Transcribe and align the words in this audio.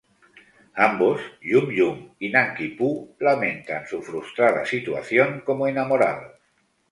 Ambos, 0.85 1.21
Yum-Yum 1.49 2.15
y 2.17 2.29
Nanki-Poo, 2.31 3.17
lamentan 3.19 3.85
su 3.85 4.01
frustrada 4.01 4.65
situación 4.65 5.41
como 5.45 5.67
enamorados. 5.67 6.39